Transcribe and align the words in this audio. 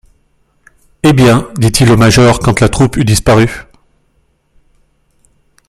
Eh 1.03 1.13
bien, 1.13 1.51
dit-il 1.59 1.91
au 1.91 1.95
major 1.95 2.39
quand 2.39 2.59
la 2.59 2.69
troupe 2.69 2.97
eut 2.97 3.05
disparu 3.05 3.65